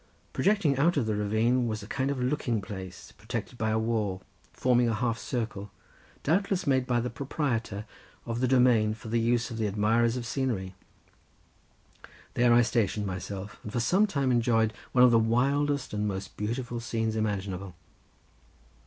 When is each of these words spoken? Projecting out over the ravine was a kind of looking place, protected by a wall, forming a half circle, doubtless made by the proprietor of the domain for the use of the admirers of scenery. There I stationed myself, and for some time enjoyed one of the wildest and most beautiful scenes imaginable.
Projecting 0.33 0.79
out 0.79 0.97
over 0.97 1.05
the 1.05 1.15
ravine 1.15 1.67
was 1.67 1.83
a 1.83 1.87
kind 1.87 2.09
of 2.09 2.19
looking 2.19 2.59
place, 2.59 3.11
protected 3.11 3.59
by 3.59 3.69
a 3.69 3.77
wall, 3.77 4.23
forming 4.51 4.89
a 4.89 4.95
half 4.95 5.19
circle, 5.19 5.69
doubtless 6.23 6.65
made 6.65 6.87
by 6.87 6.99
the 6.99 7.11
proprietor 7.11 7.85
of 8.25 8.39
the 8.39 8.47
domain 8.47 8.95
for 8.95 9.09
the 9.09 9.19
use 9.19 9.51
of 9.51 9.57
the 9.59 9.67
admirers 9.67 10.17
of 10.17 10.25
scenery. 10.25 10.73
There 12.33 12.51
I 12.51 12.63
stationed 12.63 13.05
myself, 13.05 13.59
and 13.61 13.71
for 13.71 13.79
some 13.79 14.07
time 14.07 14.31
enjoyed 14.31 14.73
one 14.91 15.03
of 15.03 15.11
the 15.11 15.19
wildest 15.19 15.93
and 15.93 16.07
most 16.07 16.35
beautiful 16.35 16.79
scenes 16.79 17.15
imaginable. 17.15 17.75